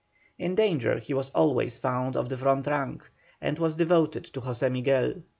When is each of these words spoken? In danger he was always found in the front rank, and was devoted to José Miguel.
In 0.39 0.55
danger 0.55 0.97
he 0.97 1.13
was 1.13 1.29
always 1.29 1.77
found 1.77 2.15
in 2.15 2.27
the 2.27 2.35
front 2.35 2.65
rank, 2.65 3.07
and 3.39 3.59
was 3.59 3.75
devoted 3.75 4.23
to 4.25 4.41
José 4.41 4.71
Miguel. 4.71 5.21